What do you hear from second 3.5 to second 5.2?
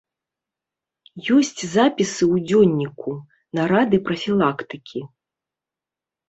нарады прафілактыкі.